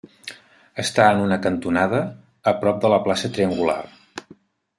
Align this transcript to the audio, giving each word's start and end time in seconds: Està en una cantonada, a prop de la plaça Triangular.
Està 0.83 1.03
en 1.17 1.21
una 1.25 1.37
cantonada, 1.43 1.99
a 2.53 2.55
prop 2.65 2.81
de 2.87 2.93
la 2.95 3.01
plaça 3.05 3.33
Triangular. 3.37 3.79